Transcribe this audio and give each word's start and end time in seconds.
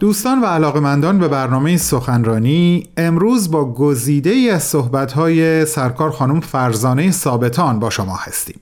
دوستان 0.00 0.40
و 0.40 0.46
علاقمندان 0.46 1.18
به 1.18 1.28
برنامه 1.28 1.76
سخنرانی 1.76 2.86
امروز 2.96 3.50
با 3.50 3.72
گزیده 3.72 4.30
ای 4.30 4.50
از 4.50 4.62
صحبتهای 4.62 5.66
سرکار 5.66 6.10
خانم 6.10 6.40
فرزانه 6.40 7.10
ثابتان 7.10 7.80
با 7.80 7.90
شما 7.90 8.16
هستیم. 8.16 8.60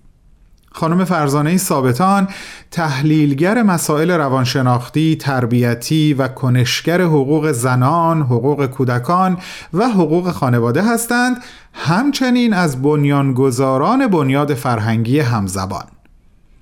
خانم 0.73 1.05
فرزانه 1.05 1.57
ثابتان 1.57 2.29
تحلیلگر 2.71 3.63
مسائل 3.63 4.11
روانشناختی، 4.11 5.17
تربیتی 5.17 6.15
و 6.15 6.29
کنشگر 6.29 7.01
حقوق 7.01 7.53
زنان، 7.53 8.23
حقوق 8.23 8.67
کودکان 8.67 9.39
و 9.73 9.89
حقوق 9.89 10.31
خانواده 10.31 10.83
هستند 10.83 11.37
همچنین 11.73 12.53
از 12.53 12.83
بنیانگذاران 12.83 14.07
بنیاد 14.07 14.55
فرهنگی 14.55 15.21
همزبان. 15.21 15.85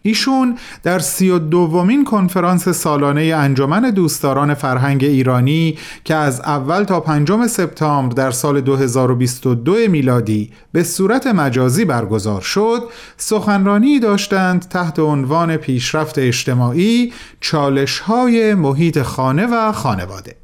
ایشون 0.06 0.58
در 0.82 0.98
سی 0.98 1.30
و 1.30 1.38
دومین 1.38 2.04
کنفرانس 2.04 2.68
سالانه 2.68 3.22
انجمن 3.22 3.90
دوستداران 3.90 4.54
فرهنگ 4.54 5.04
ایرانی 5.04 5.78
که 6.04 6.14
از 6.14 6.40
اول 6.40 6.84
تا 6.84 7.00
پنجم 7.00 7.46
سپتامبر 7.46 8.14
در 8.14 8.30
سال 8.30 8.60
2022 8.60 9.74
میلادی 9.88 10.52
به 10.72 10.82
صورت 10.82 11.26
مجازی 11.26 11.84
برگزار 11.84 12.40
شد 12.40 12.82
سخنرانی 13.16 14.00
داشتند 14.00 14.68
تحت 14.68 14.98
عنوان 14.98 15.56
پیشرفت 15.56 16.18
اجتماعی 16.18 17.12
چالش 17.40 17.98
های 17.98 18.54
محیط 18.54 19.02
خانه 19.02 19.46
و 19.46 19.72
خانواده. 19.72 20.43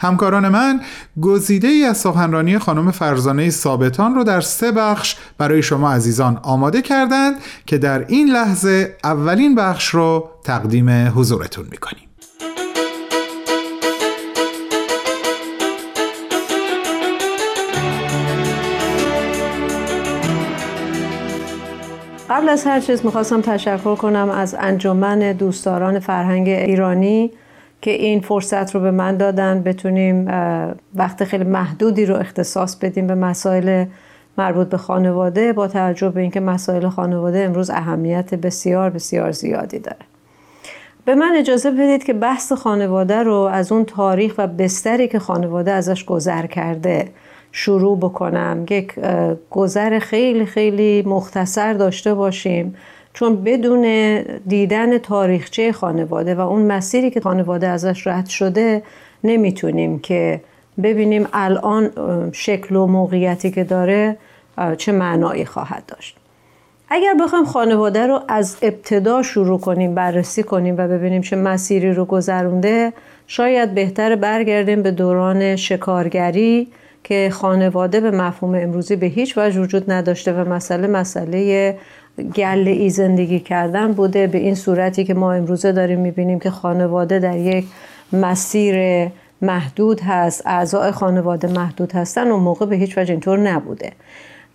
همکاران 0.00 0.48
من 0.48 0.80
گزیده 1.22 1.68
ای 1.68 1.84
از 1.84 1.96
سخنرانی 1.96 2.58
خانم 2.58 2.90
فرزانه 2.90 3.50
ثابتان 3.50 4.14
رو 4.14 4.24
در 4.24 4.40
سه 4.40 4.72
بخش 4.72 5.16
برای 5.38 5.62
شما 5.62 5.92
عزیزان 5.92 6.40
آماده 6.42 6.82
کردند 6.82 7.34
که 7.66 7.78
در 7.78 8.04
این 8.08 8.28
لحظه 8.28 8.96
اولین 9.04 9.54
بخش 9.54 9.88
رو 9.88 10.30
تقدیم 10.44 10.90
حضورتون 10.90 11.66
می‌کنیم. 11.70 12.04
قبل 22.30 22.48
از 22.48 22.64
هر 22.64 22.80
چیز 22.80 23.04
می‌خواستم 23.04 23.40
تشکر 23.40 23.96
کنم 23.96 24.30
از 24.30 24.56
انجمن 24.60 25.32
دوستداران 25.32 25.98
فرهنگ 25.98 26.48
ایرانی 26.48 27.32
که 27.82 27.90
این 27.90 28.20
فرصت 28.20 28.74
رو 28.74 28.80
به 28.80 28.90
من 28.90 29.16
دادن 29.16 29.62
بتونیم 29.62 30.26
وقت 30.94 31.24
خیلی 31.24 31.44
محدودی 31.44 32.06
رو 32.06 32.16
اختصاص 32.16 32.76
بدیم 32.76 33.06
به 33.06 33.14
مسائل 33.14 33.84
مربوط 34.38 34.68
به 34.68 34.76
خانواده 34.76 35.52
با 35.52 35.68
توجه 35.68 36.08
به 36.08 36.20
اینکه 36.20 36.40
مسائل 36.40 36.88
خانواده 36.88 37.38
امروز 37.38 37.70
اهمیت 37.70 38.34
بسیار 38.34 38.90
بسیار 38.90 39.32
زیادی 39.32 39.78
داره. 39.78 39.96
به 41.04 41.14
من 41.14 41.32
اجازه 41.36 41.70
بدید 41.70 42.04
که 42.04 42.12
بحث 42.12 42.52
خانواده 42.52 43.22
رو 43.22 43.34
از 43.34 43.72
اون 43.72 43.84
تاریخ 43.84 44.34
و 44.38 44.46
بستری 44.46 45.08
که 45.08 45.18
خانواده 45.18 45.72
ازش 45.72 46.04
گذر 46.04 46.46
کرده 46.46 47.08
شروع 47.52 47.98
بکنم. 47.98 48.64
یک 48.70 48.94
گذر 49.50 49.98
خیلی 49.98 50.46
خیلی 50.46 51.02
مختصر 51.02 51.72
داشته 51.72 52.14
باشیم. 52.14 52.74
چون 53.14 53.44
بدون 53.44 53.84
دیدن 54.46 54.98
تاریخچه 54.98 55.72
خانواده 55.72 56.34
و 56.34 56.40
اون 56.40 56.62
مسیری 56.62 57.10
که 57.10 57.20
خانواده 57.20 57.68
ازش 57.68 58.06
رد 58.06 58.26
شده 58.26 58.82
نمی‌تونیم 59.24 59.98
که 59.98 60.40
ببینیم 60.82 61.28
الان 61.32 61.90
شکل 62.32 62.76
و 62.76 62.86
موقعیتی 62.86 63.50
که 63.50 63.64
داره 63.64 64.16
چه 64.76 64.92
معنایی 64.92 65.44
خواهد 65.44 65.82
داشت. 65.86 66.16
اگر 66.88 67.14
بخوایم 67.20 67.44
خانواده 67.44 68.06
رو 68.06 68.20
از 68.28 68.56
ابتدا 68.62 69.22
شروع 69.22 69.60
کنیم 69.60 69.94
بررسی 69.94 70.42
کنیم 70.42 70.74
و 70.78 70.88
ببینیم 70.88 71.22
چه 71.22 71.36
مسیری 71.36 71.92
رو 71.92 72.04
گذرونده 72.04 72.92
شاید 73.26 73.74
بهتر 73.74 74.16
برگردیم 74.16 74.82
به 74.82 74.90
دوران 74.90 75.56
شکارگری 75.56 76.68
که 77.04 77.30
خانواده 77.32 78.00
به 78.00 78.10
مفهوم 78.10 78.54
امروزی 78.54 78.96
به 78.96 79.06
هیچ 79.06 79.38
وجه 79.38 79.60
وجود 79.60 79.90
نداشته 79.92 80.32
و 80.32 80.52
مسئله 80.52 80.86
مسئله 80.86 81.78
گل 82.22 82.68
ای 82.68 82.90
زندگی 82.90 83.40
کردن 83.40 83.92
بوده 83.92 84.26
به 84.26 84.38
این 84.38 84.54
صورتی 84.54 85.04
که 85.04 85.14
ما 85.14 85.32
امروزه 85.32 85.72
داریم 85.72 86.00
می‌بینیم 86.00 86.38
که 86.38 86.50
خانواده 86.50 87.18
در 87.18 87.36
یک 87.36 87.64
مسیر 88.12 89.08
محدود 89.42 90.00
هست 90.00 90.46
اعضای 90.46 90.90
خانواده 90.90 91.48
محدود 91.48 91.92
هستن 91.92 92.30
و 92.30 92.36
موقع 92.36 92.66
به 92.66 92.76
هیچ 92.76 92.98
وجه 92.98 93.10
اینطور 93.10 93.38
نبوده. 93.38 93.92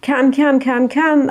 کم 0.03 0.31
کم 0.31 0.59
کم 0.59 0.87
کم 0.87 1.27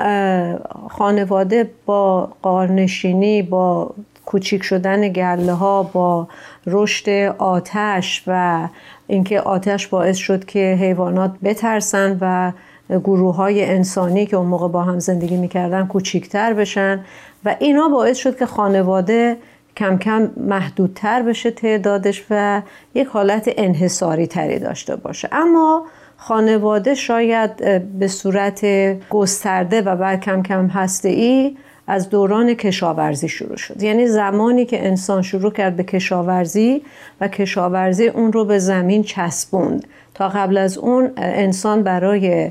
خانواده 0.90 1.70
با 1.86 2.28
قارنشینی 2.42 3.42
با 3.42 3.94
کوچیک 4.26 4.62
شدن 4.62 5.08
گله 5.08 5.52
ها 5.52 5.82
با 5.82 6.28
رشد 6.66 7.08
آتش 7.38 8.22
و 8.26 8.68
اینکه 9.06 9.40
آتش 9.40 9.86
باعث 9.86 10.16
شد 10.16 10.44
که 10.44 10.78
حیوانات 10.80 11.34
بترسن 11.44 12.18
و 12.20 12.52
گروه 12.90 13.36
های 13.36 13.64
انسانی 13.64 14.26
که 14.26 14.36
اون 14.36 14.46
موقع 14.46 14.68
با 14.68 14.82
هم 14.82 14.98
زندگی 14.98 15.36
می‌کردن 15.36 15.86
کوچیکتر 15.86 16.52
بشن 16.52 17.04
و 17.44 17.56
اینا 17.58 17.88
باعث 17.88 18.16
شد 18.16 18.38
که 18.38 18.46
خانواده 18.46 19.36
کم 19.76 19.98
کم 19.98 20.30
محدودتر 20.36 21.22
بشه 21.22 21.50
تعدادش 21.50 22.24
و 22.30 22.62
یک 22.94 23.08
حالت 23.08 23.50
انحصاری 23.56 24.26
تری 24.26 24.58
داشته 24.58 24.96
باشه. 24.96 25.28
اما 25.32 25.86
خانواده 26.16 26.94
شاید 26.94 27.56
به 27.98 28.08
صورت 28.08 28.64
گسترده 29.08 29.82
و 29.82 29.96
بعد 29.96 30.20
کم 30.20 30.42
کم 30.42 30.66
هسته 30.66 31.08
ای 31.08 31.56
از 31.86 32.10
دوران 32.10 32.54
کشاورزی 32.54 33.28
شروع 33.28 33.56
شد. 33.56 33.82
یعنی 33.82 34.06
زمانی 34.06 34.64
که 34.64 34.86
انسان 34.86 35.22
شروع 35.22 35.52
کرد 35.52 35.76
به 35.76 35.82
کشاورزی 35.82 36.82
و 37.20 37.28
کشاورزی 37.28 38.08
اون 38.08 38.32
رو 38.32 38.44
به 38.44 38.58
زمین 38.58 39.02
چسبوند. 39.02 39.86
تا 40.14 40.28
قبل 40.28 40.56
از 40.56 40.78
اون 40.78 41.10
انسان 41.16 41.82
برای 41.82 42.50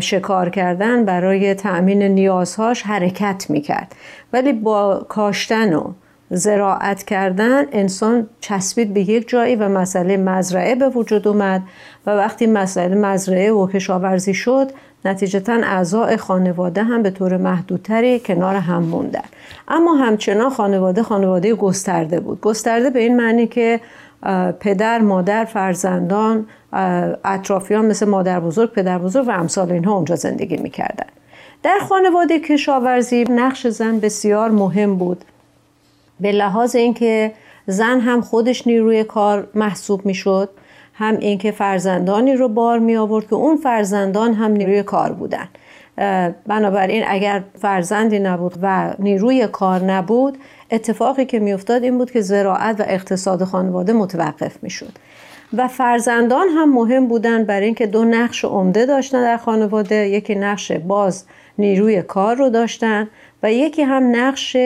شکار 0.00 0.50
کردن 0.50 1.04
برای 1.04 1.54
تأمین 1.54 2.02
نیازهاش 2.02 2.82
حرکت 2.82 3.46
می‌کرد. 3.48 3.94
ولی 4.32 4.52
با 4.52 5.06
کاشتن 5.08 5.74
و 5.74 5.92
زراعت 6.30 7.02
کردن 7.02 7.64
انسان 7.72 8.28
چسبید 8.40 8.94
به 8.94 9.00
یک 9.00 9.28
جایی 9.28 9.56
و 9.56 9.68
مسئله 9.68 10.16
مزرعه 10.16 10.74
به 10.74 10.88
وجود 10.88 11.28
اومد 11.28 11.62
و 12.06 12.10
وقتی 12.10 12.46
مسئله 12.46 12.94
مزرعه 12.94 13.52
و 13.52 13.66
کشاورزی 13.66 14.34
شد 14.34 14.70
نتیجتا 15.04 15.52
اعضای 15.52 16.16
خانواده 16.16 16.82
هم 16.82 17.02
به 17.02 17.10
طور 17.10 17.36
محدودتری 17.36 18.20
کنار 18.20 18.54
هم 18.54 18.82
موندن. 18.82 19.24
اما 19.68 19.94
همچنان 19.94 20.50
خانواده 20.50 21.02
خانواده 21.02 21.54
گسترده 21.54 22.20
بود. 22.20 22.40
گسترده 22.40 22.90
به 22.90 23.00
این 23.00 23.16
معنی 23.16 23.46
که 23.46 23.80
پدر 24.60 24.98
مادر 24.98 25.44
فرزندان 25.44 26.46
اطرافیان 27.24 27.84
مثل 27.84 28.08
مادر 28.08 28.40
بزرگ 28.40 28.72
پدر 28.72 28.98
بزرگ 28.98 29.28
و 29.28 29.30
امثال 29.30 29.72
اینها 29.72 29.94
اونجا 29.94 30.16
زندگی 30.16 30.56
می‌کردن. 30.56 31.06
در 31.62 31.78
خانواده 31.88 32.40
کشاورزی 32.40 33.24
نقش 33.24 33.66
زن 33.66 34.00
بسیار 34.00 34.50
مهم 34.50 34.96
بود. 34.96 35.24
به 36.20 36.32
لحاظ 36.32 36.76
اینکه 36.76 37.32
زن 37.66 38.00
هم 38.00 38.20
خودش 38.20 38.66
نیروی 38.66 39.04
کار 39.04 39.48
محسوب 39.54 40.06
می‌شد 40.06 40.48
هم 40.94 41.16
اینکه 41.16 41.50
فرزندانی 41.50 42.32
رو 42.32 42.48
بار 42.48 42.78
می 42.78 42.96
آورد 42.96 43.26
که 43.26 43.34
اون 43.34 43.56
فرزندان 43.56 44.34
هم 44.34 44.50
نیروی 44.50 44.82
کار 44.82 45.12
بودن. 45.12 45.48
بنابراین 46.46 47.04
اگر 47.08 47.42
فرزندی 47.58 48.18
نبود 48.18 48.54
و 48.62 48.94
نیروی 48.98 49.46
کار 49.46 49.80
نبود 49.80 50.38
اتفاقی 50.70 51.24
که 51.24 51.38
میافتاد 51.38 51.82
این 51.82 51.98
بود 51.98 52.10
که 52.10 52.20
زراعت 52.20 52.80
و 52.80 52.84
اقتصاد 52.86 53.44
خانواده 53.44 53.92
متوقف 53.92 54.62
می‌شد. 54.62 54.92
و 55.52 55.68
فرزندان 55.68 56.48
هم 56.48 56.74
مهم 56.74 57.06
بودند 57.06 57.46
برای 57.46 57.66
اینکه 57.66 57.86
دو 57.86 58.04
نقش 58.04 58.44
عمده 58.44 58.86
داشتن 58.86 59.22
در 59.22 59.36
خانواده. 59.36 60.08
یکی 60.08 60.34
نقش 60.34 60.72
باز 60.72 61.24
نیروی 61.58 62.02
کار 62.02 62.36
رو 62.36 62.50
داشتن 62.50 63.08
و 63.42 63.52
یکی 63.52 63.82
هم 63.82 64.16
نقش 64.16 64.56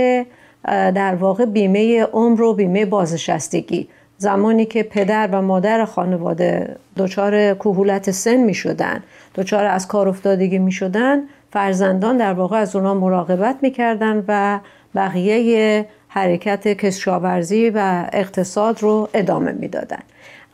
در 0.94 1.14
واقع 1.14 1.44
بیمه 1.44 2.02
عمر 2.02 2.42
و 2.42 2.54
بیمه 2.54 2.84
بازنشستگی. 2.84 3.88
زمانی 4.18 4.64
که 4.66 4.82
پدر 4.82 5.28
و 5.32 5.42
مادر 5.42 5.84
خانواده 5.84 6.76
دچار 6.96 7.54
کهولت 7.54 8.10
سن 8.10 8.36
می 8.36 8.54
شدن 8.54 9.02
دچار 9.34 9.64
از 9.64 9.88
کار 9.88 10.08
افتادگی 10.08 10.58
می 10.58 10.72
شدن 10.72 11.22
فرزندان 11.52 12.16
در 12.16 12.32
واقع 12.32 12.56
از 12.56 12.76
اونا 12.76 12.94
مراقبت 12.94 13.56
می 13.62 13.70
کردن 13.70 14.24
و 14.28 14.60
بقیه 14.94 15.86
حرکت 16.08 16.68
کشاورزی 16.68 17.70
و 17.70 18.08
اقتصاد 18.12 18.82
رو 18.82 19.08
ادامه 19.14 19.52
می‌دادن. 19.52 19.98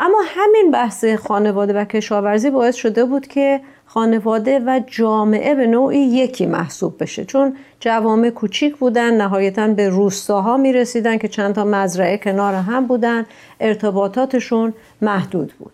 اما 0.00 0.18
همین 0.26 0.70
بحث 0.70 1.04
خانواده 1.04 1.72
و 1.72 1.84
کشاورزی 1.84 2.50
باعث 2.50 2.74
شده 2.74 3.04
بود 3.04 3.26
که 3.26 3.60
خانواده 3.86 4.58
و 4.66 4.80
جامعه 4.86 5.54
به 5.54 5.66
نوعی 5.66 5.98
یکی 5.98 6.46
محسوب 6.46 7.02
بشه. 7.02 7.24
چون 7.24 7.56
جوامع 7.80 8.30
کوچیک 8.30 8.76
بودن 8.76 9.14
نهایتا 9.14 9.68
به 9.68 9.88
روستاها 9.88 10.56
می 10.56 10.72
رسیدن 10.72 11.18
که 11.18 11.28
چند 11.28 11.54
تا 11.54 11.64
مزرعه 11.64 12.18
کنار 12.18 12.54
هم 12.54 12.86
بودن 12.86 13.26
ارتباطاتشون 13.60 14.74
محدود 15.02 15.52
بود. 15.58 15.72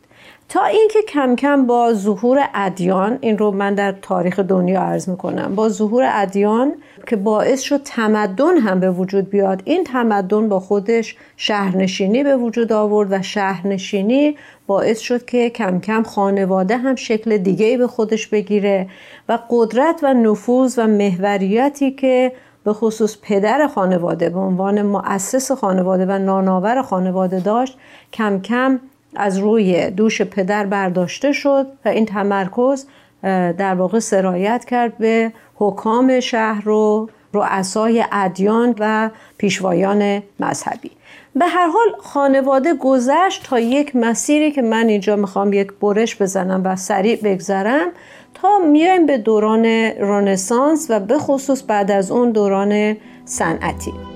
تا 0.52 0.64
اینکه 0.64 1.02
کم 1.02 1.36
کم 1.36 1.66
با 1.66 1.92
ظهور 1.94 2.48
ادیان 2.54 3.18
این 3.20 3.38
رو 3.38 3.50
من 3.50 3.74
در 3.74 3.92
تاریخ 3.92 4.38
دنیا 4.38 4.82
عرض 4.82 5.08
می‌کنم 5.08 5.54
با 5.54 5.68
ظهور 5.68 6.10
ادیان 6.12 6.72
که 7.06 7.16
باعث 7.16 7.60
شد 7.60 7.82
تمدن 7.84 8.58
هم 8.58 8.80
به 8.80 8.90
وجود 8.90 9.30
بیاد. 9.30 9.62
این 9.64 9.84
تمدن 9.84 10.48
با 10.48 10.60
خودش 10.60 11.16
شهرنشینی 11.36 12.24
به 12.24 12.36
وجود 12.36 12.72
آورد 12.72 13.08
و 13.12 13.22
شهرنشینی 13.22 14.36
باعث 14.66 15.00
شد 15.00 15.24
که 15.24 15.50
کم 15.50 15.80
کم 15.80 16.02
خانواده 16.02 16.76
هم 16.76 16.94
شکل 16.94 17.36
دیگه 17.36 17.78
به 17.78 17.86
خودش 17.86 18.26
بگیره 18.26 18.88
و 19.28 19.38
قدرت 19.50 20.00
و 20.02 20.14
نفوذ 20.14 20.78
و 20.78 20.86
محوریتی 20.86 21.90
که 21.90 22.32
به 22.64 22.72
خصوص 22.72 23.16
پدر 23.22 23.66
خانواده 23.66 24.28
به 24.28 24.38
عنوان 24.38 24.82
مؤسس 24.82 25.52
خانواده 25.52 26.06
و 26.06 26.18
ناناور 26.18 26.82
خانواده 26.82 27.40
داشت 27.40 27.78
کم 28.12 28.40
کم 28.40 28.80
از 29.16 29.38
روی 29.38 29.90
دوش 29.90 30.22
پدر 30.22 30.66
برداشته 30.66 31.32
شد 31.32 31.66
و 31.84 31.88
این 31.88 32.06
تمرکز 32.06 32.86
در 33.58 33.74
واقع 33.74 33.98
سرایت 33.98 34.64
کرد 34.64 34.98
به 34.98 35.32
حکام 35.54 36.20
شهر 36.20 36.68
و 36.68 37.08
رؤسای 37.32 38.04
ادیان 38.12 38.74
و 38.78 39.10
پیشوایان 39.38 40.22
مذهبی. 40.40 40.90
به 41.34 41.46
هر 41.46 41.66
حال 41.66 42.00
خانواده 42.00 42.74
گذشت 42.74 43.44
تا 43.44 43.60
یک 43.60 43.96
مسیری 43.96 44.52
که 44.52 44.62
من 44.62 44.88
اینجا 44.88 45.16
می‌خوام 45.16 45.52
یک 45.52 45.72
برش 45.72 46.22
بزنم 46.22 46.62
و 46.64 46.76
سریع 46.76 47.18
بگذرم 47.22 47.88
تا 48.34 48.58
میایم 48.58 49.06
به 49.06 49.18
دوران 49.18 49.64
رنسانس 49.98 50.86
و 50.90 51.00
به 51.00 51.18
خصوص 51.18 51.62
بعد 51.68 51.90
از 51.90 52.10
اون 52.10 52.30
دوران 52.30 52.96
صنعتی. 53.24 54.11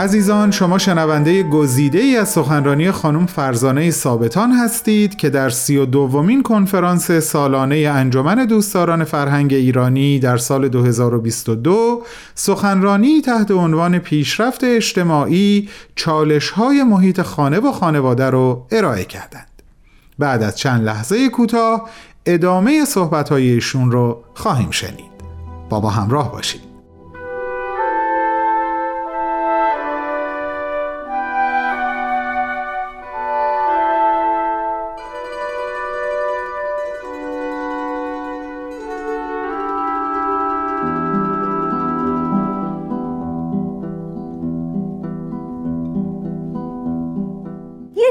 عزیزان 0.00 0.50
شما 0.50 0.78
شنونده 0.78 1.42
گزیده 1.42 1.98
ای 1.98 2.16
از 2.16 2.28
سخنرانی 2.28 2.90
خانم 2.90 3.26
فرزانه 3.26 3.90
ثابتان 3.90 4.52
هستید 4.52 5.16
که 5.16 5.30
در 5.30 5.50
سی 5.50 5.76
و 5.76 5.86
دومین 5.86 6.42
کنفرانس 6.42 7.10
سالانه 7.10 7.76
انجمن 7.76 8.44
دوستداران 8.44 9.04
فرهنگ 9.04 9.54
ایرانی 9.54 10.18
در 10.18 10.36
سال 10.36 10.68
2022 10.68 12.02
سخنرانی 12.34 13.20
تحت 13.20 13.50
عنوان 13.50 13.98
پیشرفت 13.98 14.64
اجتماعی 14.64 15.68
چالش 15.94 16.50
های 16.50 16.82
محیط 16.82 17.22
خانه 17.22 17.58
و 17.58 17.72
خانواده 17.72 18.30
رو 18.30 18.66
ارائه 18.70 19.04
کردند. 19.04 19.62
بعد 20.18 20.42
از 20.42 20.58
چند 20.58 20.84
لحظه 20.84 21.28
کوتاه 21.28 21.88
ادامه 22.26 22.84
صحبت 22.84 23.32
ایشون 23.32 23.90
رو 23.90 24.24
خواهیم 24.34 24.70
شنید. 24.70 25.18
با 25.70 25.90
همراه 25.90 26.32
باشید. 26.32 26.67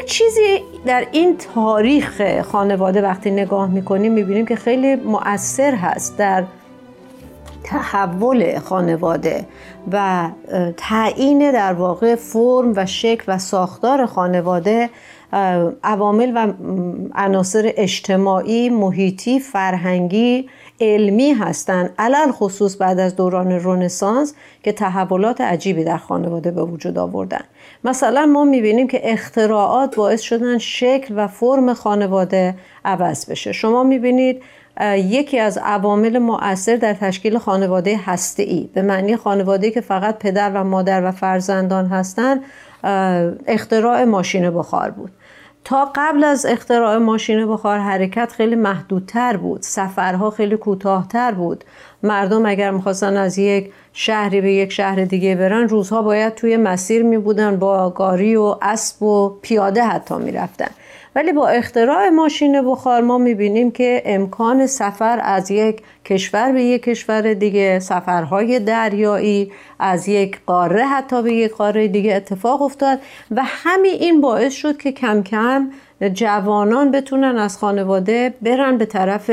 چیزی 0.07 0.63
در 0.85 1.07
این 1.11 1.37
تاریخ 1.37 2.41
خانواده 2.41 3.01
وقتی 3.01 3.31
نگاه 3.31 3.69
می‌کنیم 3.69 4.11
می‌بینیم 4.11 4.45
که 4.45 4.55
خیلی 4.55 4.95
مؤثر 4.95 5.75
هست 5.75 6.17
در 6.17 6.43
تحول 7.63 8.59
خانواده 8.59 9.45
و 9.91 10.29
تعیین 10.77 11.51
در 11.51 11.73
واقع 11.73 12.15
فرم 12.15 12.73
و 12.75 12.85
شکل 12.85 13.23
و 13.27 13.37
ساختار 13.37 14.05
خانواده 14.05 14.89
عوامل 15.83 16.31
و 16.35 16.53
عناصر 17.15 17.73
اجتماعی، 17.77 18.69
محیطی، 18.69 19.39
فرهنگی، 19.39 20.49
علمی 20.81 21.31
هستند 21.31 21.93
علل 21.99 22.31
خصوص 22.31 22.81
بعد 22.81 22.99
از 22.99 23.15
دوران 23.15 23.51
رنسانس 23.51 24.33
که 24.63 24.71
تحولات 24.71 25.41
عجیبی 25.41 25.83
در 25.83 25.97
خانواده 25.97 26.51
به 26.51 26.63
وجود 26.63 26.97
آوردن. 26.97 27.41
مثلا 27.83 28.25
ما 28.25 28.43
می‌بینیم 28.43 28.87
که 28.87 29.13
اختراعات 29.13 29.95
باعث 29.95 30.21
شدن 30.21 30.57
شکل 30.57 31.13
و 31.17 31.27
فرم 31.27 31.73
خانواده 31.73 32.55
عوض 32.85 33.29
بشه. 33.29 33.51
شما 33.51 33.83
می‌بینید 33.83 34.41
یکی 34.95 35.39
از 35.39 35.57
عوامل 35.57 36.19
مؤثر 36.19 36.75
در 36.75 36.93
تشکیل 36.93 37.37
خانواده 37.37 37.99
ای 38.37 38.69
به 38.73 38.81
معنی 38.81 39.15
خانواده 39.15 39.71
که 39.71 39.81
فقط 39.81 40.17
پدر 40.19 40.51
و 40.53 40.63
مادر 40.63 41.05
و 41.05 41.11
فرزندان 41.11 41.85
هستند 41.85 42.41
اختراع 43.47 44.03
ماشین 44.03 44.49
بخار 44.49 44.91
بود. 44.91 45.11
تا 45.67 45.91
قبل 45.95 46.23
از 46.23 46.45
اختراع 46.45 46.97
ماشین 46.97 47.51
بخار 47.53 47.79
حرکت 47.79 48.31
خیلی 48.31 48.55
محدودتر 48.55 49.37
بود. 49.37 49.61
سفرها 49.61 50.29
خیلی 50.29 50.57
کوتاهتر 50.57 51.31
بود. 51.31 51.63
مردم 52.03 52.45
اگر 52.45 52.71
می‌خواستن 52.71 53.17
از 53.17 53.37
یک 53.37 53.71
شهری 53.93 54.41
به 54.41 54.53
یک 54.53 54.71
شهر 54.71 55.05
دیگه 55.05 55.35
برن 55.35 55.67
روزها 55.67 56.01
باید 56.01 56.35
توی 56.35 56.57
مسیر 56.57 57.03
می 57.03 57.17
بودن 57.17 57.59
با 57.59 57.89
گاری 57.89 58.35
و 58.35 58.55
اسب 58.61 59.03
و 59.03 59.39
پیاده 59.41 59.83
حتی 59.83 60.15
می‌رفتن. 60.15 60.69
ولی 61.17 61.33
با 61.33 61.47
اختراع 61.47 62.09
ماشین 62.09 62.71
بخار 62.71 63.01
ما 63.01 63.17
می‌بینیم 63.17 63.71
که 63.71 64.01
امکان 64.05 64.67
سفر 64.67 65.19
از 65.23 65.51
یک 65.51 65.81
کشور 66.05 66.51
به 66.51 66.63
یک 66.63 66.83
کشور 66.83 67.33
دیگه 67.33 67.79
سفرهای 67.79 68.59
دریایی 68.59 69.51
از 69.79 70.07
یک 70.07 70.39
قاره 70.45 70.85
حتی 70.85 71.23
به 71.23 71.33
یک 71.33 71.51
قاره 71.51 71.87
دیگه 71.87 72.15
اتفاق 72.15 72.61
افتاد 72.61 72.99
و 73.31 73.41
همین 73.45 73.93
این 73.93 74.21
باعث 74.21 74.53
شد 74.53 74.77
که 74.77 74.91
کم 74.91 75.23
کم 75.23 75.69
جوانان 76.13 76.91
بتونن 76.91 77.37
از 77.37 77.57
خانواده 77.57 78.33
برن 78.41 78.77
به 78.77 78.85
طرف 78.85 79.31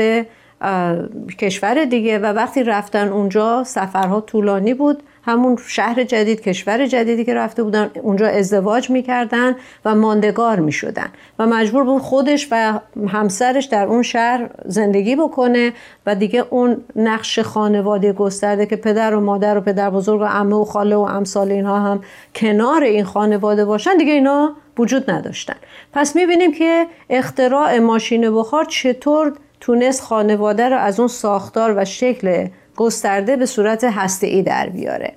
کشور 1.39 1.85
دیگه 1.85 2.19
و 2.19 2.25
وقتی 2.25 2.63
رفتن 2.63 3.07
اونجا 3.07 3.63
سفرها 3.63 4.21
طولانی 4.21 4.73
بود. 4.73 5.03
همون 5.25 5.57
شهر 5.67 6.03
جدید 6.03 6.41
کشور 6.41 6.85
جدیدی 6.85 7.25
که 7.25 7.33
رفته 7.33 7.63
بودن 7.63 7.91
اونجا 8.01 8.27
ازدواج 8.27 8.89
می‌کردن 8.89 9.55
و 9.85 9.95
ماندگار 9.95 10.59
می‌شدن. 10.59 11.07
و 11.39 11.47
مجبور 11.47 11.83
بود 11.83 12.01
خودش 12.01 12.47
و 12.51 12.79
همسرش 13.07 13.65
در 13.65 13.87
اون 13.87 14.01
شهر 14.01 14.49
زندگی 14.65 15.15
بکنه 15.15 15.73
و 16.05 16.15
دیگه 16.15 16.45
اون 16.49 16.77
نقش 16.95 17.39
خانواده 17.39 18.13
گسترده 18.13 18.65
که 18.65 18.75
پدر 18.75 19.15
و 19.15 19.19
مادر 19.19 19.57
و 19.57 19.61
پدر 19.61 19.89
بزرگ 19.89 20.21
و 20.21 20.25
عمه 20.25 20.55
و 20.55 20.65
خاله 20.65 20.95
و 20.95 20.99
امثال 20.99 21.51
اینها 21.51 21.79
هم 21.79 22.03
کنار 22.35 22.83
این 22.83 23.03
خانواده 23.03 23.65
باشن 23.65 23.97
دیگه 23.97 24.13
اینا 24.13 24.55
وجود 24.77 25.11
نداشتن. 25.11 25.55
پس 25.93 26.15
می‌بینیم 26.15 26.53
که 26.53 26.87
اختراع 27.09 27.79
ماشین 27.79 28.35
بخار 28.35 28.65
چطور 28.65 29.33
تونست 29.59 30.01
خانواده 30.01 30.69
رو 30.69 30.77
از 30.77 30.99
اون 30.99 31.07
ساختار 31.07 31.73
و 31.77 31.85
شکل 31.85 32.47
گسترده 32.75 33.35
به 33.35 33.45
صورت 33.45 33.83
هسته 33.83 34.41
در 34.41 34.69
بیاره. 34.69 35.13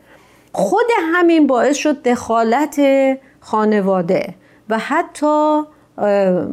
خود 0.53 0.87
همین 1.15 1.47
باعث 1.47 1.77
شد 1.77 2.03
دخالت 2.03 2.81
خانواده 3.41 4.35
و 4.69 4.79
حتی 4.79 5.63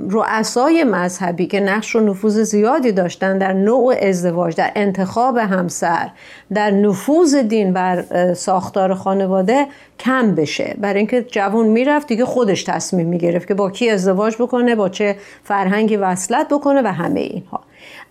رؤسای 0.09 0.83
مذهبی 0.83 1.47
که 1.47 1.59
نقش 1.59 1.95
و 1.95 1.99
نفوذ 1.99 2.39
زیادی 2.39 2.91
داشتن 2.91 3.37
در 3.37 3.53
نوع 3.53 3.95
ازدواج 4.01 4.55
در 4.55 4.71
انتخاب 4.75 5.37
همسر 5.37 6.09
در 6.53 6.71
نفوذ 6.71 7.35
دین 7.35 7.73
بر 7.73 8.33
ساختار 8.33 8.93
خانواده 8.93 9.67
کم 9.99 10.35
بشه. 10.35 10.75
برای 10.77 10.97
اینکه 10.97 11.21
جوان 11.21 11.67
می‌رفت 11.67 12.07
دیگه 12.07 12.25
خودش 12.25 12.63
تصمیم 12.63 13.07
می‌گرفت 13.07 13.47
که 13.47 13.53
با 13.53 13.71
کی 13.71 13.89
ازدواج 13.89 14.35
بکنه 14.39 14.75
با 14.75 14.89
چه 14.89 15.15
فرهنگی 15.43 15.97
وصلت 15.97 16.47
بکنه 16.47 16.81
و 16.81 16.87
همه 16.87 17.19
اینها. 17.19 17.61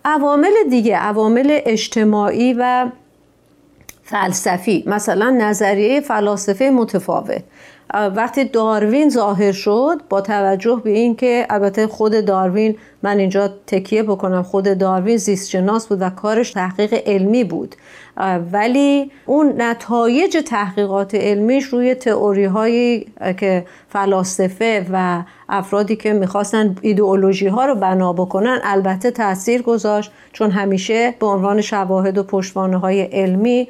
عوامل 0.05 0.53
دیگه 0.69 0.97
عوامل 0.97 1.59
اجتماعی 1.65 2.55
و 2.59 2.89
فلسفی. 4.03 4.83
مثلا 4.87 5.29
نظریه 5.29 6.01
فلاسفه 6.01 6.69
متفاوت. 6.69 7.43
وقتی 7.93 8.43
داروین 8.43 9.09
ظاهر 9.09 9.51
شد 9.51 10.01
با 10.09 10.21
توجه 10.21 10.81
به 10.83 10.89
اینکه 10.89 11.45
البته 11.49 11.87
خود 11.87 12.25
داروین 12.25 12.77
من 13.03 13.17
اینجا 13.17 13.49
تکیه 13.67 14.03
بکنم 14.03 14.43
خود 14.43 14.77
داروین 14.77 15.17
زیست 15.17 15.49
شناس 15.49 15.87
بود 15.87 16.01
و 16.01 16.09
کارش 16.09 16.51
تحقیق 16.51 16.93
علمی 17.05 17.43
بود. 17.43 17.75
ولی 18.51 19.11
اون 19.25 19.61
نتایج 19.61 20.37
تحقیقات 20.45 21.15
علمیش 21.15 21.65
روی 21.65 21.95
تئوری 21.95 22.45
هایی 22.45 23.07
که 23.39 23.65
فلاسفه 23.89 24.85
و 24.93 25.23
افرادی 25.49 25.95
که 25.95 26.13
می‌خواستن 26.13 26.75
ایدئولوژی 26.81 27.47
ها 27.47 27.65
رو 27.65 27.75
بنا 27.75 28.13
بکنن 28.13 28.59
البته 28.63 29.11
تاثیر 29.11 29.61
گذاشت. 29.61 30.11
چون 30.33 30.51
همیشه 30.51 31.15
به 31.19 31.25
عنوان 31.25 31.61
شواهد 31.61 32.17
و 32.17 32.23
پشتوانه 32.23 32.77
های 32.77 33.01
علمی 33.01 33.67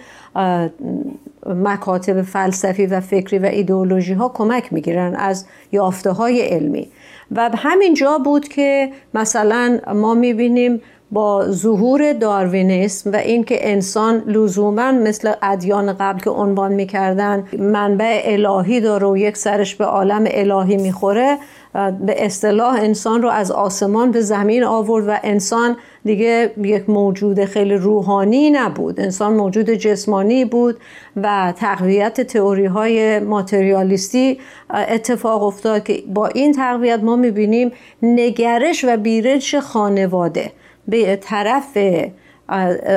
مکاتب 1.46 2.22
فلسفی 2.22 2.86
و 2.86 3.00
فکری 3.00 3.40
و 3.40 3.46
ایدئولوژی 3.46 4.14
ها 4.14 4.30
کمک 4.30 4.74
می‌گیرن 4.74 5.16
از 5.16 5.46
یافته 5.72 6.12
های 6.12 6.42
علمی. 6.42 6.88
و 7.32 7.50
همین 7.56 7.94
جا 7.94 8.18
بود 8.18 8.48
که 8.48 8.90
مثلا 9.14 9.80
ما 9.94 10.14
می‌بینیم 10.14 10.82
با 11.12 11.46
ظهور 11.50 12.14
داروینیسم 12.14 13.12
و 13.12 13.16
اینکه 13.16 13.72
انسان 13.72 14.24
لزوما 14.28 14.92
مثل 14.92 15.34
ادیان 15.42 15.94
قبل 15.94 16.20
که 16.20 16.30
عنوان 16.30 16.74
می‌کردن 16.74 17.44
منبع 17.60 18.22
الهی 18.26 18.82
داره 18.82 19.08
و 19.08 19.18
یک 19.18 19.38
سرش 19.38 19.76
به 19.76 19.86
عالم 19.86 20.24
الهی 20.28 20.78
می‌خوره 20.78 21.38
به 21.76 22.26
اصطلاح 22.26 22.74
انسان 22.74 23.22
رو 23.22 23.30
از 23.30 23.52
آسمان 23.52 24.12
به 24.12 24.22
زمین 24.22 24.64
آورد 24.64 25.08
و 25.08 25.18
انسان 25.24 25.78
دیگه 26.06 26.52
یک 26.58 26.90
موجود 26.90 27.46
خیلی 27.46 27.74
روحانی 27.76 28.50
نبود. 28.50 29.00
انسان 29.00 29.34
موجود 29.34 29.70
جسمانی 29.70 30.46
بود 30.46 30.78
و 31.16 31.54
تقویت 31.58 32.22
تئوری 32.22 32.66
های 32.66 33.20
ماتریالیستی 33.20 34.40
اتفاق 34.70 35.44
افتاد 35.44 35.84
که 35.84 36.04
با 36.14 36.28
این 36.28 36.52
تقویت 36.52 37.00
ما 37.04 37.16
می‌بینیم 37.16 37.72
نگرش 38.02 38.86
و 38.88 38.98
بیرنش 38.98 39.56
خانواده. 39.56 40.52
به 40.88 41.16
طرف 41.16 41.78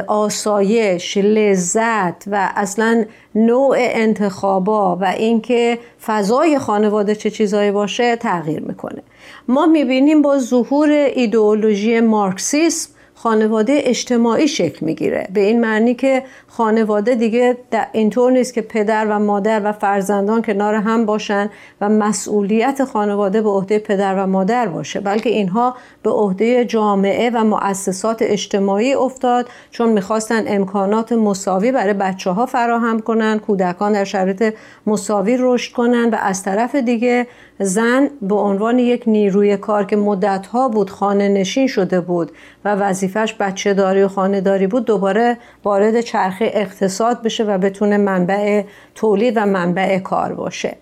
آسایش 0.07 1.17
لذت 1.17 2.25
و 2.27 2.51
اصلا 2.57 3.05
نوع 3.35 3.77
انتخابا 3.79 4.97
و 4.97 5.05
اینکه 5.05 5.79
فضای 6.07 6.59
خانواده 6.59 7.15
چه 7.15 7.31
چیزایی 7.31 7.71
باشه 7.71 8.17
تغییر 8.17 8.63
می‌کنه. 8.63 9.03
ما 9.49 9.67
می‌بینیم 9.67 10.23
با 10.23 10.39
ظهور 10.39 10.91
ایدئولوژی 10.91 12.01
مارکسیسم 12.01 12.91
خانواده 13.23 13.81
اجتماعی 13.85 14.49
شکل 14.49 14.87
می‌گیره. 14.87 15.29
به 15.35 15.41
این 15.41 15.61
معنی 15.61 15.95
که 15.95 16.23
خانواده 16.47 17.15
دیگه 17.15 17.57
اینطور 17.93 18.33
نیست 18.33 18.55
که 18.55 18.63
پدر 18.63 19.07
و 19.07 19.19
مادر 19.19 19.61
و 19.65 19.73
فرزندان 19.73 20.43
کنار 20.43 20.75
هم 20.75 21.07
باشن 21.07 21.51
و 21.81 21.89
مسئولیت 21.89 22.85
خانواده 22.85 23.43
به 23.43 23.49
عهده 23.49 23.79
پدر 23.79 24.15
و 24.15 24.27
مادر 24.27 24.67
باشه. 24.67 25.01
بلکه 25.01 25.31
اینها 25.31 25.75
به 26.03 26.11
عهده 26.11 26.65
جامعه 26.65 27.31
و 27.31 27.45
مؤسسات 27.45 28.19
اجتماعی 28.21 28.95
افتاد 28.95 29.49
چون 29.71 29.89
می‌خواستن 29.89 30.45
امکانات 30.47 31.13
مساوی 31.13 31.73
برای 31.73 31.93
بچه 31.93 32.31
ها 32.31 32.47
فراهم 32.47 33.01
کنن 33.01 33.39
کودکان 33.39 33.93
در 33.93 34.05
شرایط 34.05 34.55
مساوی 34.87 35.37
رشد 35.41 35.73
کنن 35.73 36.11
و 36.11 36.17
از 36.21 36.43
طرف 36.43 36.75
دیگه 36.75 37.27
زن 37.61 38.11
به 38.23 38.35
عنوان 38.35 38.79
یک 38.79 39.03
نیروی 39.07 39.57
کار 39.57 39.85
که 39.85 39.97
مدتها 39.97 40.69
بود 40.69 40.91
خانه 40.91 41.29
نشین 41.29 41.67
شده 41.67 42.01
بود 42.01 42.33
و 42.65 42.77
وظیفش 43.09 43.35
بچه 43.41 43.75
داری 43.75 44.03
و 44.03 44.09
خانه 44.09 44.41
داری 44.41 44.67
بود 44.67 44.85
دوباره 44.85 45.37
وارد 45.65 46.01
چرخه 46.01 46.51
اقتصاد 46.55 47.23
بشه 47.23 47.45
و 47.45 47.59
بتونه 47.59 47.97
منبع 47.97 48.63
تولید 48.95 49.37
و 49.37 49.47
منبع 49.47 49.99
کار 49.99 50.33
باشه. 50.35 50.77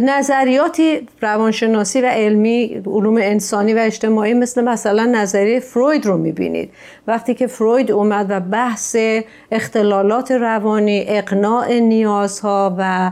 نظریاتی 0.00 1.08
روانشناسی 1.20 2.00
و 2.00 2.06
علمی 2.06 2.82
علوم 2.86 3.16
انسانی 3.16 3.74
و 3.74 3.78
اجتماعی 3.78 4.34
مثل 4.34 4.64
مثلا 4.64 5.04
نظریه 5.04 5.60
فروید 5.60 6.06
رو 6.06 6.16
می‌بینید. 6.16 6.70
وقتی 7.06 7.34
که 7.34 7.46
فروید 7.46 7.90
اومد 7.90 8.26
و 8.28 8.40
بحث 8.40 8.96
اختلالات 9.50 10.30
روانی 10.30 11.04
اقناع 11.08 11.72
نیازها 11.72 12.76
و 12.78 13.10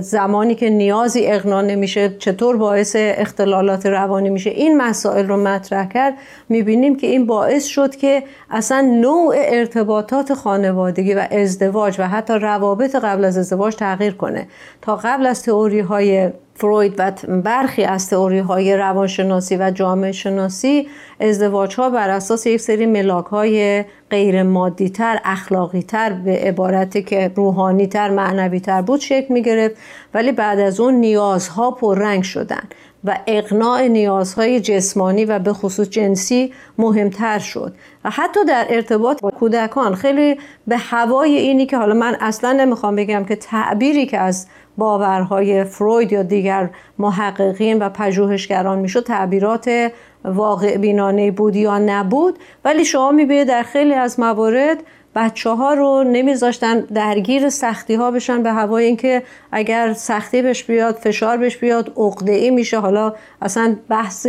زمانی 0.00 0.54
که 0.54 0.70
نیازی 0.70 1.26
اقنا 1.26 1.60
نمیشه 1.60 2.16
چطور 2.18 2.56
باعث 2.56 2.96
اختلالات 2.98 3.86
روانی 3.86 4.30
میشه. 4.30 4.50
این 4.50 4.76
مسائل 4.76 5.28
رو 5.28 5.36
مطرح 5.36 5.88
کرد. 5.88 6.14
می‌بینیم 6.48 6.96
که 6.96 7.06
این 7.06 7.26
باعث 7.26 7.64
شد 7.64 7.96
که 7.96 8.22
اصلا 8.50 8.80
نوع 8.80 9.34
ارتباطات 9.38 10.34
خانوادگی 10.34 11.14
و 11.14 11.26
ازدواج 11.30 11.96
و 11.98 12.08
حتی 12.08 12.32
روابط 12.32 12.94
قبل 12.94 13.24
از 13.24 13.38
ازدواج 13.38 13.76
تغییر 13.76 14.14
کنه. 14.14 14.48
تا 14.82 14.96
قبل 14.96 15.26
از 15.26 15.42
تئوری 15.42 15.80
های 15.80 16.30
فروید 16.62 16.94
و 16.98 17.12
برخی 17.44 17.84
از 17.84 18.10
تئوری 18.10 18.38
های 18.38 18.76
روانشناسی 18.76 19.56
و 19.56 19.70
جامعه 19.70 20.12
شناسی 20.12 20.88
ازدواج 21.20 21.74
ها 21.74 21.90
بر 21.90 22.10
اساس 22.10 22.46
یک 22.46 22.60
سری 22.60 22.86
ملاک 22.86 23.26
های 23.26 23.84
غیر 24.10 24.42
مادی 24.42 24.90
تر 24.90 25.20
اخلاقی 25.24 25.82
تر 25.82 26.12
به 26.12 26.30
عبارتی 26.30 27.02
که 27.02 27.32
روحانی 27.36 27.86
تر 27.86 28.10
معنوی 28.10 28.60
تر 28.60 28.82
بود 28.82 29.00
شکل 29.00 29.34
می 29.34 29.42
گرفت 29.42 29.76
ولی 30.14 30.32
بعد 30.32 30.58
از 30.58 30.80
اون 30.80 30.94
نیازها 30.94 31.70
پررنگ 31.70 32.22
شدن 32.22 32.62
و 33.04 33.18
اقناع 33.26 33.88
نیازهای 33.88 34.60
جسمانی 34.60 35.24
و 35.24 35.38
به 35.38 35.52
خصوص 35.52 35.88
جنسی 35.88 36.52
مهمتر 36.78 37.38
شد. 37.38 37.74
و 38.04 38.10
حتی 38.10 38.44
در 38.44 38.66
ارتباط 38.68 39.20
با 39.20 39.30
کودکان 39.30 39.94
خیلی 39.94 40.36
به 40.66 40.76
هوای 40.76 41.36
اینی 41.36 41.66
که 41.66 41.76
حالا 41.76 41.94
من 41.94 42.16
اصلا 42.20 42.52
نمی‌خوام 42.52 42.96
بگم 42.96 43.24
که 43.24 43.36
تعبیری 43.36 44.06
که 44.06 44.18
از 44.18 44.46
باورهای 44.78 45.64
فروید 45.64 46.12
یا 46.12 46.22
دیگر 46.22 46.70
محققین 46.98 47.78
و 47.78 47.88
پژوهشگران 47.88 48.78
می‌شد 48.78 49.04
تعبیرات 49.04 49.90
واقع 50.24 50.76
بینانه 50.76 51.30
بود 51.30 51.56
یا 51.56 51.78
نبود. 51.78 52.38
ولی 52.64 52.84
شما 52.84 53.10
می‌بینید 53.10 53.48
در 53.48 53.62
خیلی 53.62 53.94
از 53.94 54.20
موارد 54.20 54.78
بچه 55.14 55.50
ها 55.50 55.74
رو 55.74 56.04
نمیذاشتن 56.04 56.80
درگیر 56.80 57.48
سختی 57.48 57.94
ها 57.94 58.10
بشن 58.10 58.42
به 58.42 58.52
هوای 58.52 58.84
اینکه 58.84 59.22
اگر 59.52 59.92
سختی 59.92 60.42
بهش 60.42 60.64
بیاد 60.64 60.94
فشار 60.94 61.36
بهش 61.36 61.56
بیاد 61.56 61.92
عقده 61.96 62.32
ای 62.32 62.50
میشه. 62.50 62.78
حالا 62.78 63.14
اصلا 63.42 63.76
بحث 63.88 64.26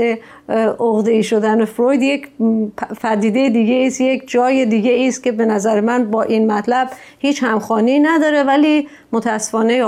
عقده 0.80 1.12
ای 1.12 1.24
شدن 1.24 1.66
فروید 1.66 2.02
یک 2.02 2.28
فدیده 2.98 3.50
دیگه 3.50 3.84
است 3.88 4.02
یک 4.02 4.30
جای 4.30 4.66
دیگه 4.66 5.08
است 5.08 5.24
که 5.24 5.32
به 5.32 5.46
نظر 5.46 5.82
من 5.82 6.12
با 6.12 6.24
این 6.24 6.52
مطلب 6.52 6.90
هیچ 7.20 7.44
همخوانی 7.44 8.00
نداره. 8.00 8.44
ولی 8.44 8.88
متاسفانه 9.12 9.84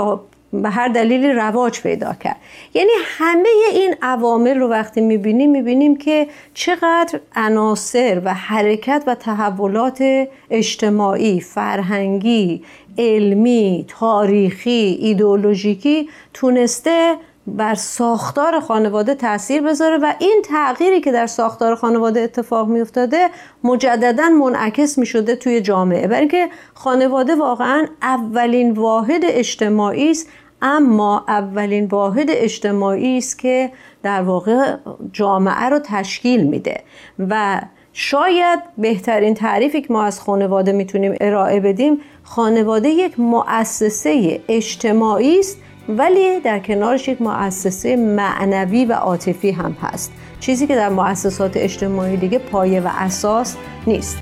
به 0.62 0.70
هر 0.70 0.88
دلیلی 0.88 1.32
رواج 1.32 1.80
پیدا 1.80 2.12
کرد. 2.12 2.36
یعنی 2.74 2.90
همه 3.04 3.48
این 3.72 3.94
عوامل 4.02 4.58
رو 4.58 4.68
وقتی 4.68 5.00
می‌بینیم 5.00 5.50
می‌بینیم 5.50 5.96
که 5.96 6.28
چقدر 6.54 7.20
عناصر 7.36 8.22
و 8.24 8.34
حرکت 8.34 9.04
و 9.06 9.14
تحولات 9.14 10.28
اجتماعی 10.50 11.40
فرهنگی 11.40 12.64
علمی 12.98 13.84
تاریخی 13.88 14.98
ایدئولوژیکی 15.00 16.08
تونسته 16.34 17.14
بر 17.46 17.74
ساختار 17.74 18.60
خانواده 18.60 19.14
تاثیر 19.14 19.62
بذاره 19.62 19.96
و 19.96 20.12
این 20.18 20.42
تغییری 20.44 21.00
که 21.00 21.12
در 21.12 21.26
ساختار 21.26 21.74
خانواده 21.74 22.20
اتفاق 22.20 22.68
می 22.68 22.80
افتاده 22.80 23.28
مجددا 23.64 24.28
منعکس 24.28 24.98
می 24.98 25.06
شده 25.06 25.36
توی 25.36 25.60
جامعه. 25.60 26.06
برای 26.06 26.20
اینکه 26.20 26.48
خانواده 26.74 27.34
واقعا 27.34 27.86
اولین 28.02 28.70
واحد 28.70 29.20
اجتماعی 29.24 30.10
است 30.10 30.28
اما 30.62 31.24
اولین 31.28 31.86
واحد 31.86 32.26
اجتماعی 32.30 33.18
است 33.18 33.38
که 33.38 33.70
در 34.02 34.22
واقع 34.22 34.76
جامعه 35.12 35.68
رو 35.68 35.78
تشکیل 35.78 36.42
میده 36.46 36.80
و 37.18 37.60
شاید 37.92 38.60
بهترین 38.78 39.34
تعریفی 39.34 39.80
که 39.80 39.92
ما 39.92 40.04
از 40.04 40.20
خانواده 40.20 40.72
می‌تونیم 40.72 41.14
ارائه 41.20 41.60
بدیم 41.60 41.98
خانواده 42.22 42.88
یک 42.88 43.20
مؤسسه 43.20 44.40
اجتماعی 44.48 45.38
است 45.38 45.58
ولی 45.88 46.40
در 46.40 46.58
کنارش 46.58 47.08
یک 47.08 47.22
مؤسسه 47.22 47.96
معنوی 47.96 48.84
و 48.84 48.92
عاطفی 48.92 49.50
هم 49.50 49.76
هست. 49.80 50.12
چیزی 50.40 50.66
که 50.66 50.76
در 50.76 50.88
مؤسسات 50.88 51.56
اجتماعی 51.56 52.16
دیگه 52.16 52.38
پایه 52.38 52.80
و 52.80 52.88
اساس 52.98 53.56
نیست. 53.86 54.18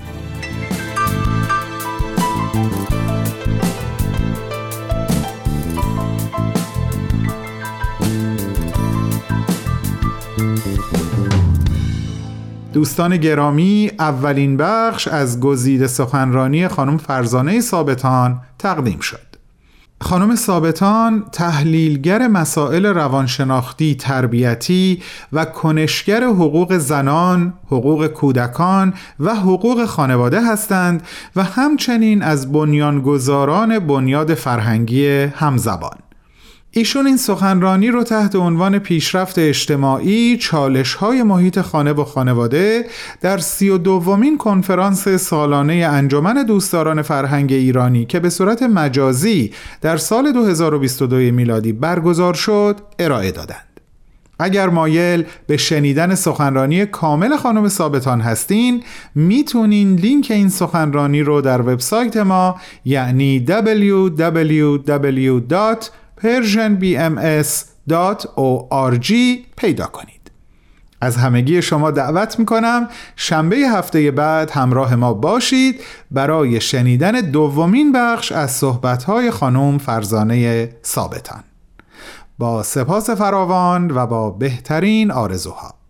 دوستان 12.75 13.17
گرامی 13.17 13.91
اولین 13.99 14.57
بخش 14.57 15.07
از 15.07 15.39
گزیده 15.39 15.87
سخنرانی 15.87 16.67
خانم 16.67 16.97
فرزانه 16.97 17.61
ثابتان 17.61 18.41
تقدیم 18.59 18.99
شد. 18.99 19.35
خانم 20.01 20.35
ثابتان 20.35 21.23
تحلیلگر 21.31 22.27
مسائل 22.27 22.85
روانشناختی 22.85 23.95
تربیتی 23.95 25.01
و 25.33 25.45
کنشگر 25.45 26.23
حقوق 26.23 26.77
زنان، 26.77 27.53
حقوق 27.67 28.07
کودکان 28.07 28.93
و 29.19 29.35
حقوق 29.35 29.85
خانواده 29.85 30.51
هستند 30.51 31.03
و 31.35 31.43
همچنین 31.43 32.21
از 32.21 32.51
بنیانگذاران 32.51 33.79
بنیاد 33.79 34.33
فرهنگی 34.33 35.07
همزبان. 35.07 36.04
ایشون 36.77 37.07
این 37.07 37.17
سخنرانی 37.17 37.87
رو 37.87 38.03
تحت 38.03 38.35
عنوان 38.35 38.79
پیشرفت 38.79 39.39
اجتماعی 39.39 40.37
چالش 40.37 40.93
های 40.93 41.23
محیط 41.23 41.61
خانه 41.61 41.93
و 41.93 42.03
خانواده 42.03 42.85
در 43.21 43.37
سی 43.37 43.69
و 43.69 43.77
دومین 43.77 44.37
کنفرانس 44.37 45.07
سالانه 45.07 45.73
انجمن 45.73 46.43
دوستداران 46.43 47.01
فرهنگ 47.01 47.53
ایرانی 47.53 48.05
که 48.05 48.19
به 48.19 48.29
صورت 48.29 48.63
مجازی 48.63 49.51
در 49.81 49.97
سال 49.97 50.31
2022 50.31 51.15
میلادی 51.15 51.73
برگزار 51.73 52.33
شد 52.33 52.75
ارائه 52.99 53.31
دادند. 53.31 53.65
اگر 54.39 54.69
مایل 54.69 55.25
به 55.47 55.57
شنیدن 55.57 56.15
سخنرانی 56.15 56.85
کامل 56.85 57.37
خانم 57.37 57.67
ثابتان 57.67 58.21
هستین 58.21 58.83
می‌تونین 59.15 59.95
لینک 59.95 60.27
این 60.29 60.49
سخنرانی 60.49 61.21
رو 61.21 61.41
در 61.41 61.61
وبسایت 61.61 62.17
ما 62.17 62.55
یعنی 62.85 63.45
www. 63.47 64.85
persianbms.org 66.21 69.13
پیدا 69.57 69.85
کنید. 69.85 70.31
از 71.01 71.17
همگی 71.17 71.61
شما 71.61 71.91
دعوت 71.91 72.39
می‌کنم 72.39 72.87
شنبه 73.15 73.57
هفته 73.57 74.11
بعد 74.11 74.51
همراه 74.51 74.95
ما 74.95 75.13
باشید 75.13 75.81
برای 76.11 76.61
شنیدن 76.61 77.11
دومین 77.11 77.91
بخش 77.91 78.31
از 78.31 78.51
صحبتهای 78.51 79.31
خانم 79.31 79.77
فرزانه 79.77 80.69
ثابتان. 80.85 81.43
با 82.37 82.63
سپاس 82.63 83.09
فراوان 83.09 83.91
و 83.91 84.07
با 84.07 84.29
بهترین 84.29 85.11
آرزوها. 85.11 85.84